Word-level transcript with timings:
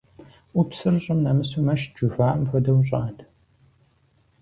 Ӏупсыр 0.53 0.95
щӀым 1.03 1.19
нэмысыу 1.23 1.63
мэщт 1.65 1.91
жыхуаӏэм 1.97 2.43
хуэдэу 2.49 2.81
щӏыӏэт. 2.87 3.19